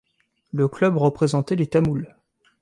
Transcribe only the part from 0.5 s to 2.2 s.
Le club représentait les Tamouls.